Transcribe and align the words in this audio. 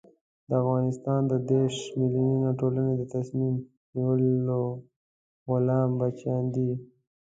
د 0.47 0.49
افغانستان 0.61 1.21
د 1.31 1.33
دېرش 1.49 1.77
ملیوني 1.99 2.39
ټولنې 2.59 2.93
د 2.97 3.03
تصمیم 3.13 3.55
نیولو 3.95 4.61
غلام 5.49 5.89
بچیان 5.99 6.43
دي. 6.55 6.69